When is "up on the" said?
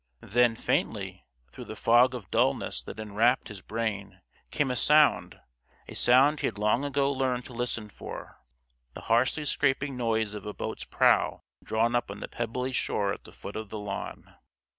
11.95-12.27